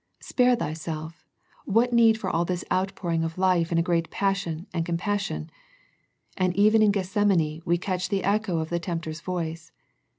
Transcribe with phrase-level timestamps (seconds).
[0.21, 1.27] Spare Thyself,
[1.65, 5.51] what need for all this outpouring of life in a great passion and compassion.
[6.35, 9.71] And even in Gethsemane we catch the echo of the tempter's voice.